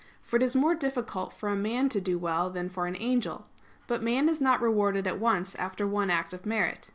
[0.23, 3.45] For it is more difficult for a man to do well than for an angel.
[3.85, 6.89] But man is not rewarded at once after one act of merit.